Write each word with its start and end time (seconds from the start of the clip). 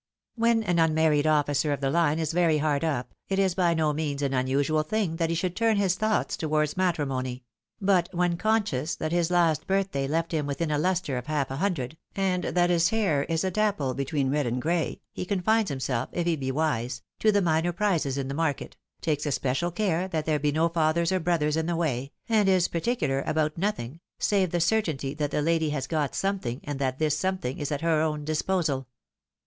When 0.33 0.63
an 0.63 0.79
unmarried 0.79 1.27
officer 1.27 1.71
of 1.71 1.79
the 1.79 1.91
Hne 1.91 2.17
is 2.17 2.33
very 2.33 2.57
hard 2.57 2.83
up, 2.83 3.13
it 3.29 3.37
is 3.37 3.53
by 3.53 3.75
no 3.75 3.93
means 3.93 4.23
an 4.23 4.33
unusual 4.33 4.81
thing 4.81 5.17
that 5.17 5.29
he 5.29 5.35
should 5.35 5.55
turn 5.55 5.77
his 5.77 5.93
thoughts 5.93 6.35
towards 6.35 6.75
matrimony; 6.75 7.43
but 7.79 8.09
when 8.11 8.35
conscious 8.35 8.95
that 8.95 9.11
his 9.11 9.29
last 9.29 9.67
birthday 9.67 10.07
left 10.07 10.31
him 10.31 10.47
within 10.47 10.71
a 10.71 10.79
lustre 10.79 11.19
of 11.19 11.27
half 11.27 11.51
a 11.51 11.57
hundred, 11.57 11.97
and 12.15 12.45
that 12.45 12.71
his 12.71 12.89
hair 12.89 13.25
is 13.25 13.43
a 13.43 13.51
dapple, 13.51 13.93
between 13.93 14.31
red 14.31 14.47
and 14.47 14.59
gray, 14.59 15.01
he 15.11 15.23
confines 15.23 15.69
himself, 15.69 16.09
if 16.13 16.25
he 16.25 16.35
be 16.35 16.49
wise, 16.49 17.03
to 17.19 17.31
the 17.31 17.39
minor 17.39 17.71
prizes 17.71 18.17
in 18.17 18.27
the 18.27 18.33
market, 18.33 18.75
takes 19.01 19.27
especial 19.27 19.69
care 19.69 20.07
that 20.07 20.25
there 20.25 20.39
be 20.39 20.51
no 20.51 20.67
fathers 20.67 21.11
or 21.11 21.19
brothers 21.19 21.55
in 21.55 21.67
the 21.67 21.75
way, 21.75 22.11
and 22.27 22.49
is 22.49 22.67
particular 22.67 23.21
about 23.27 23.55
nothing, 23.55 23.99
save 24.17 24.49
the 24.49 24.59
certainty 24.59 25.13
that 25.13 25.29
the 25.29 25.43
lady 25.43 25.69
has 25.69 25.85
got 25.85 26.15
something, 26.15 26.59
and 26.63 26.79
that 26.79 26.97
this 26.97 27.15
something 27.15 27.59
Is 27.59 27.71
at 27.71 27.81
her 27.81 28.01
own 28.01 28.25
disposal. 28.25 28.87